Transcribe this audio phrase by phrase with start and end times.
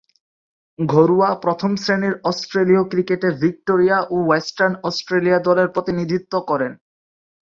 [0.79, 6.71] ঘরোয়া প্রথম-শ্রেণীর অস্ট্রেলীয় ক্রিকেটে ভিক্টোরিয়া ও ওয়েস্টার্ন অস্ট্রেলিয়া দলের প্রতিনিধিত্ব করেন।